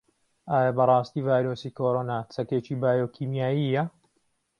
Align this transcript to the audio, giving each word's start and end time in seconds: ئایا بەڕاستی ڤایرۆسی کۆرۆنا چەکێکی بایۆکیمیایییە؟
ئایا 0.51 0.69
بەڕاستی 0.77 1.25
ڤایرۆسی 1.27 1.75
کۆرۆنا 1.77 2.17
چەکێکی 2.33 2.75
بایۆکیمیایییە؟ 2.81 3.83